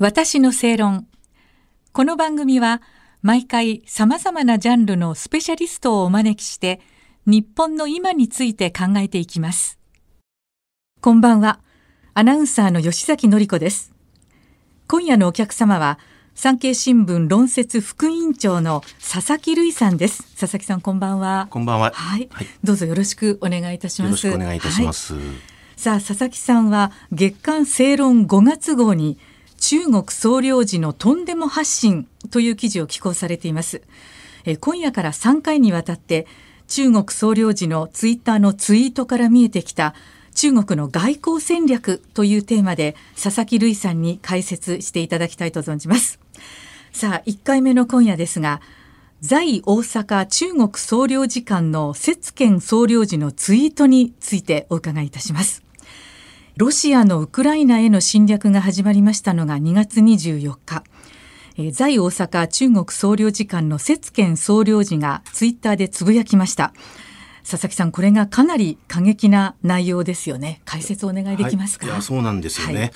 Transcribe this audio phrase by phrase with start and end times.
[0.00, 1.08] 私の正論。
[1.90, 2.82] この番組は
[3.20, 6.80] 毎回様々なジャンルのスペシャリストをお招きして
[7.26, 9.80] 日本の今について考えていきます。
[11.00, 11.58] こんばんは。
[12.14, 13.92] アナウンサーの吉崎紀子です。
[14.86, 15.98] 今夜のお客様は
[16.32, 20.22] 産経新聞論説副委員長の佐々木瑠さんです。
[20.38, 21.48] 佐々木さんこんばんは。
[21.50, 21.90] こんばんは。
[21.92, 24.28] はい、はい、どうぞよろしくお願いいたします。
[24.28, 25.22] よろしくお願いいたします、はい、
[25.74, 29.18] さあ佐々木さんは月刊正論5月号に
[29.68, 33.82] 中国総領事のとんでも発信という記事を寄稿されています。
[34.46, 36.26] え今夜から3回にわたって
[36.68, 39.94] 中国総領事のツイッターのツイートから見えてきた
[40.34, 46.18] 中国の外交戦略というテーマで佐々木瑠さんに解説していただきたいと存じます。
[46.94, 48.62] さあ、1回目の今夜ですが、
[49.20, 55.67] 在大阪中国総領事館の節賢総領事のツイートについてお伺いいたします。
[56.58, 60.82] ロシアのウクライナへの侵略が始まりましたのが2月24日。
[61.70, 66.74] 在大阪中国総領事館の節賢総領事がツイッターでつぶやきました。
[67.48, 70.60] 佐々木さん、これがかなり過激な内容ですよね。
[70.64, 71.86] 解説お願いできますか？
[71.86, 72.80] はい、いや、そうなんですよね。
[72.80, 72.90] はい、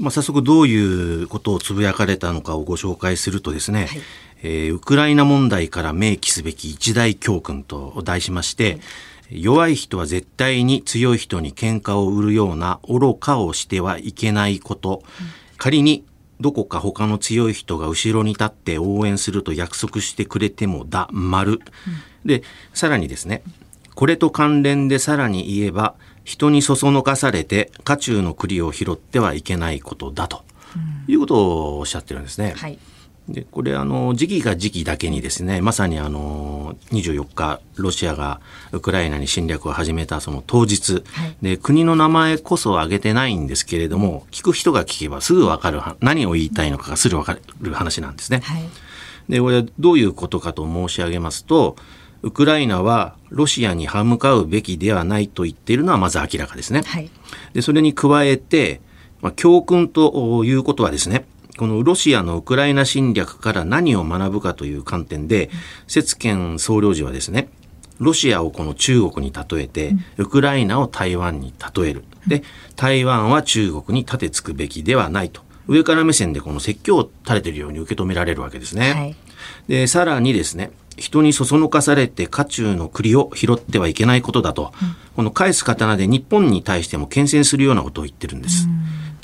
[0.00, 3.86] まあ、早速どういうことをつぶやかれたのかをご紹介するとですね。
[3.86, 4.00] はい、
[4.42, 8.80] えー、ウクライナ問題から明記すべき一大教訓と題しまして。
[9.30, 16.04] 弱い人は絶対に強い人に喧嘩を売るような愚かをしてはいけないこと、うん、仮に
[16.40, 21.52] どこか他の強い人が後ろに立って応援すると約束してくれてもだ、丸。
[21.52, 21.60] うん、
[22.24, 23.42] で、さらにですね、
[23.94, 25.94] これと関連でさらに言えば、
[26.24, 30.42] 人にそそのかされて家中の栗を拾ってはいけないことだと、
[31.06, 32.54] いうことをおっしゃってるんですね。
[32.56, 32.78] はい
[33.28, 38.40] でこれあの時期が時期だけにですねまさにあの24日ロシアが
[38.72, 48.40] ウクライナに侵略を始めたその当日、はい、で国の名前こそ挙げてないんですけれども聞く人が聞けばすぐ分かる何を言いたいのかがすぐ分かる話なんですね。
[48.44, 48.62] はい、
[49.30, 51.76] でこれはどういうことかと申し上げますと
[52.20, 56.82] ウクライナはロシアに歯向かうべきではないと言っているのはまず明らかですね。
[56.84, 57.10] はい、
[57.54, 58.82] でそれに加えて、
[59.22, 61.24] まあ、教訓ということはですね
[61.56, 65.50] このロシアのウクライナ侵略から何を学ぶかという観点で、
[65.86, 67.48] 節賢総領事はですね、
[67.98, 72.04] ロシアをこの中国に例えて、ウクライナを台湾に例える。
[72.26, 72.42] で、
[72.76, 75.42] 台湾は中国に立てつくべきではないと。
[75.66, 78.92] 上から目線でこの説教を垂れているように受け止められるわけですね。
[78.92, 79.16] はい、
[79.68, 88.68] で、さらにですね、人にそそのかされて家中の栗を拾ってはいけないことだと、うん、この返す刀で日本に対しても牽制するようなことを言ってるんです。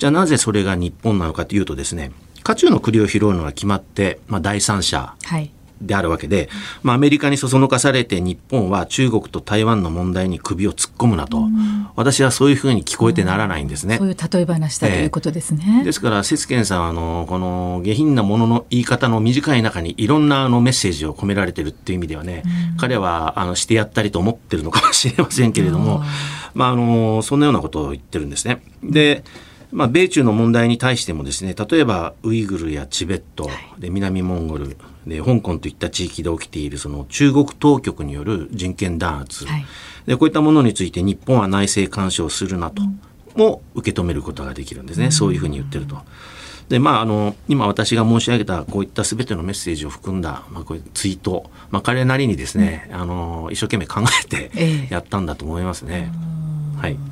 [0.01, 2.11] じゃあなぜそれが日本なのかというとですね、
[2.43, 5.15] 渦中の栗を拾うのが決まって、まあ、第三者
[5.83, 6.49] であるわけで、はい、
[6.83, 11.43] まあ、アメリカにそそのかされて日本は中国と台湾の問題に首を突っ込むなと、
[11.97, 13.99] 私はそういうふうに聞こえてならないんですね。
[13.99, 15.81] そういう例え話だということですね。
[15.81, 22.43] えー、ですから、節賢さんはあのこの下品なものの言い方の短い中にいろんなあのメッセージを込められてるっていう意味ではね、
[22.79, 26.03] 彼はあのしてやったりと思ってるのかもしれませんけれども、
[26.55, 28.63] まあ、あのそんなようなことを言ってるんですね。
[28.83, 29.25] で、
[29.73, 33.49] まあ、米中の問題に対してもですね例えばウイグルやチベット
[33.79, 34.77] で南モンゴル
[35.07, 39.65] で香港といった地域で起きているその中国当局による人権弾圧、はい、
[40.07, 42.83] でこういったものについて日本は内政干渉するなと、
[43.37, 45.99] も受け止めることができるんですね、うん、そういうふうに言ってると。
[46.69, 56.13] でまあ、あの今私が申し上げたこういったすべてのメッセージを含んだ、まあ、こうツイート、まあ、彼なりにですね、うん、あの一生懸命考えてやったんだと思いますね。
[56.77, 57.10] えー、はい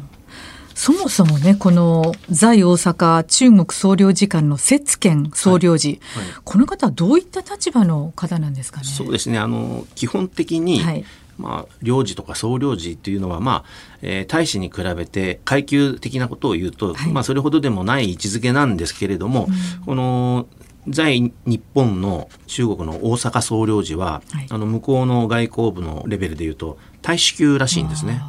[0.79, 6.25] そもそもね、この在大阪中国総領事館の節賢総領事、はい。
[6.25, 8.87] はい、この方はどういった立場の方なんですかね？
[8.87, 9.41] そうですね。
[9.41, 11.05] あの基本的に、はい、
[11.37, 13.65] まあ、領事とか総領事というのは、まあ
[14.03, 20.47] えー、大使に比べて階級的なことを言うと、まあ、それほどでもない位置づけなんですけれども、うん、この
[20.87, 28.23] 在日本の中国の大阪総領事は、あの向こうの外交部のレベルでいうと大使級らしいんですね。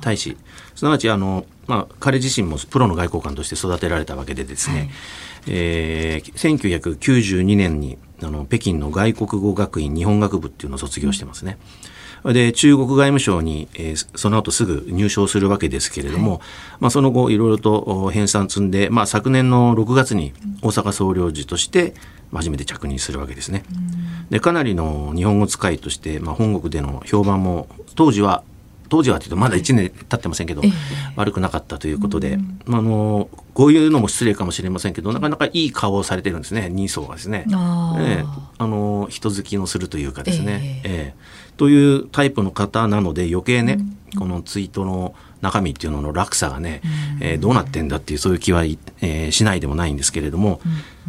[0.00, 0.36] 大使。
[0.76, 4.88] すなわちあの、まあ、彼自身もプロの外交官として育てられたわけでですね、はい、
[5.48, 11.58] えー、1992年にあの北京の外国語学院日本学部っていうのを卒業してますね。
[12.24, 16.40] で中国外務省に、えー、その後すぐ入省するわけですけれども、はい、
[16.80, 21.94] まあ、その後いろいろと編纂積んで、まあ、昨年の6月に大阪総領事として
[22.32, 23.64] 初めて着任するわけですね。
[24.30, 28.42] でかなりの日本語使いとして、まあ、本国での評判も当時は
[28.88, 30.72] 当時はというとまだ1年経ってませんけど、えー、
[31.16, 38.26] 悪くなかったということで、うん、あのこういうのも失礼かもしれませんけどなかなかいい顔をされてるんですね人相がですね、あえー、
[38.58, 43.78] あの人好きのするというかですね、えー、えー、というタイプの方なので余計ね、
[44.14, 46.80] うん、このツイートの中身っていうのの落差がね、
[47.20, 50.60] えー、どうなってんだっていうそういう気は、えー、しないでもないんですけれども、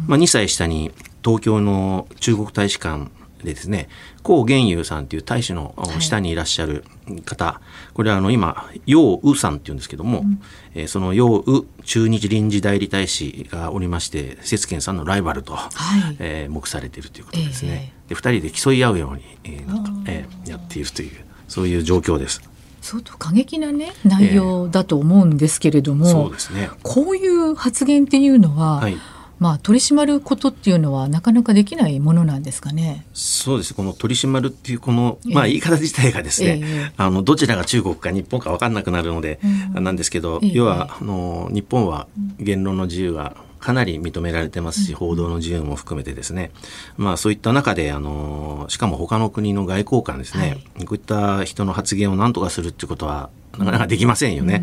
[0.06, 0.92] まあ、2歳下に
[1.24, 3.10] 東京の中国大使館
[3.44, 3.88] でですね。
[4.22, 6.84] 高玄友さんという大使の下にいらっしゃる
[7.24, 10.42] 方、はい、これはあの今楊宇さんっていうんですけども、うん、
[10.74, 15.68] えー、その楊宇駐日臨時代理大使がおりまして節賢さんのライバルと、は
[16.10, 17.92] い、えー、目されているということですね。
[18.08, 21.10] えー、で2人で競い合うように、えーなんかえー、やっているという
[21.46, 22.42] そういう状況です。
[22.80, 28.96] 相当過激なね内容だと思うんですけれども、えー、そうですね、こういう発言っていうのは、はい
[29.38, 33.06] まあ、取り締まることっていうのはなかなかできないものなんですかね。
[33.12, 39.38] そうですこの取り締まるっていうこの、まあ、言い方自体がですね、えー、あのどちらが中国か日本か分かんなくなるので、
[39.76, 42.08] うん、なんですけど、えー、要はあの日本は
[42.38, 46.52] 言論の自由がかなり認められてますし、報道の自由も含めてですね、
[46.96, 54.62] まあそういった中で、あの、しかも他の国の外交官ですね、はい、こういった人の発言を何とかするっていうことは、なかなかできませんよね。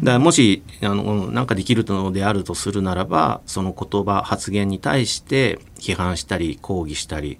[0.00, 7.38] だからもし、あの、なんかできるのであるとするならば、その言葉、発言に対して批判したり、抗議したり、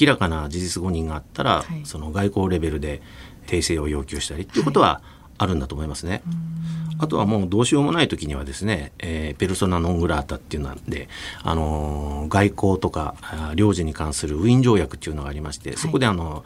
[0.00, 3.02] 明らかな事実誤認があったら、はい、その外交レベルで
[3.46, 5.02] 訂正を要求したりっていうことは
[5.38, 6.22] あるんだと思いますね。
[7.00, 11.08] あとはもうどうしようもない時にはですね、えー、ペルソナ・ノン・グラータっていうので、
[11.42, 13.14] あのー、外交とか
[13.54, 16.44] 領事に関するウィーン条約っていうのがありまして、そこであの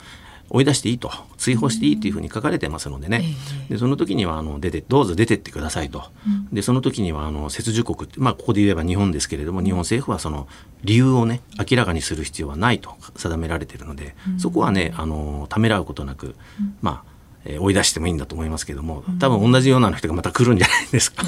[0.51, 3.25] 追い出していいと追放していいというふうに書かれてますのでね、
[3.69, 6.05] でその時にはあの出てどうぞ出てってくださいと、
[6.53, 10.47] でその時にはあの接受国まあ、ここで言えば日本ですけれども日本政府はその
[10.85, 16.35] 理由をね明らかにする必要はないと定められているので、そこはねあのためらうことなく、
[16.81, 17.13] まあ
[17.45, 21.25] えー、追い出してもいいんだと思いますけども多分同じような人がまた来るんじゃないですか。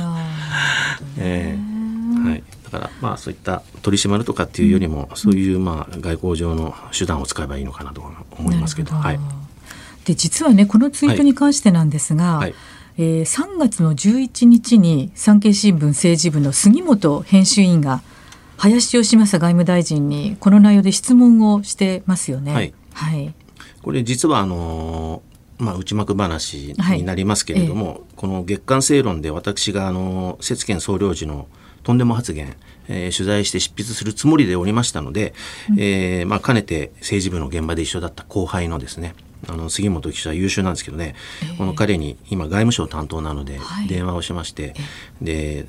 [1.19, 1.74] えー、
[2.25, 8.03] はい、だからまあそういった取り締まるとかっていうよりも、そういうまあ外交上の手段を使えばいいのかなと
[8.39, 8.91] 思いますけど。
[8.91, 8.97] ど。
[8.97, 9.21] はい、
[10.05, 12.55] で実はねこのツイートに関してなんですが、はい、
[12.99, 18.03] えー、3月の11日に産経新聞政治部の杉本編集員が
[18.57, 22.53] 林芳正外務大臣にこの内容で質問をしてますよね。
[22.53, 23.35] はい、はい、
[23.83, 25.23] これ実はあの
[25.65, 28.01] まあ、内幕話になりますけれども、はいえ。
[28.17, 31.49] この月刊正論で私があの節賢総領事の
[31.83, 32.57] とんでも発言、
[32.89, 35.35] えー、取材して執筆するつもりでおりましたので、
[35.71, 39.15] うん、えー、まあ、かねて政治部の現場で一緒だった後輩のですね
[39.47, 44.75] あの杉本記者優秀なんですけどね、えー、この彼に今外務省担当なので電話をしまして、はい、
[45.23, 45.67] で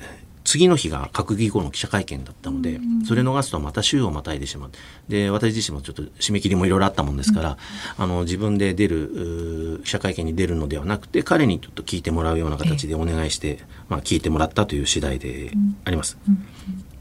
[0.55, 4.71] 次の日が閣議後の記者会見だったので、それ逃すとまた週をまたいでしまう。
[5.09, 7.57] で、私自身もちょっと締め切りもいろいろあったもんですから、
[7.97, 13.59] あの、自分で出る、記者会見に出るのではなくて、彼にちょっと聞いてもらうような形でお願いして、
[13.89, 15.51] まあ、聞いてもらったという次第で
[15.83, 16.17] あります。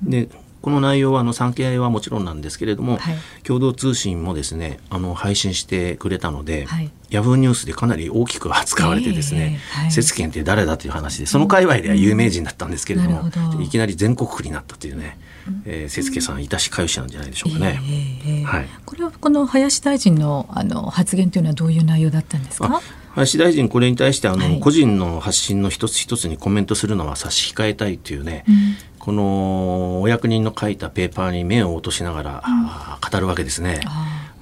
[0.03, 0.29] で、
[0.65, 15.19] この内容はあの産経はもちろんなんですけれども、はい、共同通信もですねあの配信してくれたので、はい、ヤフーニュースでかなり大きく扱われてですね、節権って誰だという話でその界隈では有名人だったんですけれども、うん、いきなり全国区になったというね、
[15.67, 17.79] えー、節家さんいたしかゆしなんじゃないでしょうかね。
[18.27, 22.81] えー、はい、これはこの林大臣のあの発言というのはどういう内容だったんですか？
[23.15, 32.65] 林大臣これに対してあの、はい、個人の発信の一つ一つにコメントするのは差し控えたいというね、うん、このお役人の書いたペーパーに目を落としながら、うん、
[33.11, 33.81] 語るわけですね。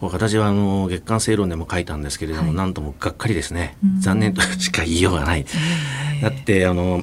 [0.01, 5.45] 私はあの月刊正論でも書いたんですけれども、はい、なんともがっかりですね、うん、残念としか言いようがない。
[6.23, 7.03] だってあの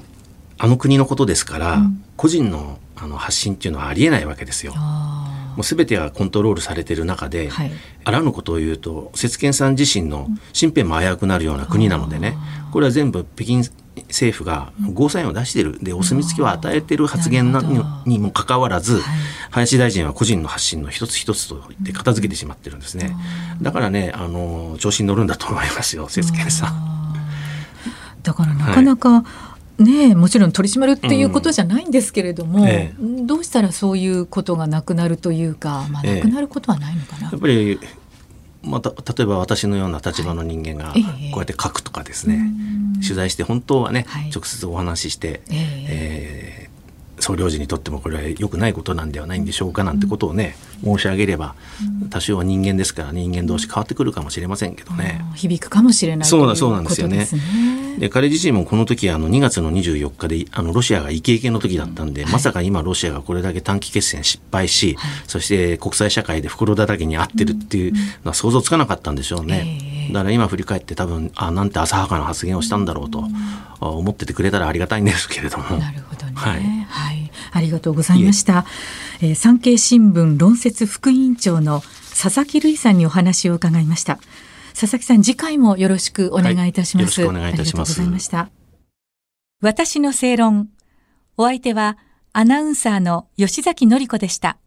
[0.57, 1.79] あの国のことですから、
[2.15, 4.73] 個人のあの発信っていうのはありえないわけですよ。
[4.73, 7.71] もう全てがコントロールされている中で、はい、
[8.05, 12.37] あらぬことを言うと節賢さん自身の身辺も危うくなるような国なのでね。
[12.71, 13.63] これは全部北京
[14.07, 17.53] 政府がゴーサインを出しているでお墨付きを与えている発言
[18.05, 19.01] にもかかわらず、
[19.51, 23.15] 林大臣は個人の発信の一つ一つと言って片付けてしまってるんですね。
[23.61, 27.13] だからねあの調子に乗るんだと思いますよ節賢さん。
[28.23, 29.23] だからなかなか、は
[29.79, 29.83] い。
[29.83, 32.67] ねもちろん取り締まるっていうことじゃないんですけれども、うん。
[32.67, 37.29] ええ、どうしたらそういうことがなくなるというか、まあ、なくなることはないのかな。
[37.29, 37.79] え、やっぱり
[38.61, 40.99] また例えば私のような立場の人間がこ
[41.35, 42.51] うやって書くとかですね、
[43.01, 46.69] 取材して本当はね、はい、直接お話しして、えー
[47.21, 51.55] 総領事にとってもこれは良くないことなんではないんでしょうかなんてことをね申し上げれば
[52.09, 55.21] 多少は人間ですから人間同士変わってくるかもしれませんけどね。
[55.35, 57.27] 響くかもしれないそうそうなんですよね。
[57.99, 70.07] で彼自身もこの時あの2月の24日であのロシアがイケイケの時だったんで、はい、まさか今ロシアがこれだけ短期決戦失敗し、はい、そして国際社会で袋叩きに合ってるっていうのは想像つかなかったんでしょうね。
[70.07, 73.23] えー、だから今振り返って多分あなんて浅はかな発言をしたんだろうと
[73.81, 75.77] 思っててくれたらありがたいんですけれども。
[75.77, 76.33] なるほどね。
[76.35, 78.65] はい、はいありがとうございました。
[79.21, 81.81] えー、産経新聞論説副委員長の
[82.21, 84.19] 佐々木瑠衣さんにお話を伺いました。
[84.79, 87.19] 佐々木さん、次回もよろしくお願いいたします。
[87.19, 87.91] はい、よろしくお願いいたします。
[87.91, 88.49] ありがとうございました。
[89.61, 90.69] 私の正論。
[91.35, 91.97] お相手は、
[92.31, 94.57] アナウンサーの吉崎のり子でした。